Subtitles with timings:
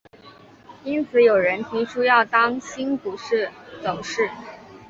[0.83, 3.51] 因此有人提出要当心股市
[3.83, 4.27] 走势。